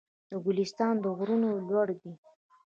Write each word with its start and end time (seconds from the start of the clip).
د 0.29 0.31
ګلستان 0.45 0.95
غرونه 1.17 1.49
لوړ 1.67 1.87
دي 2.01 2.11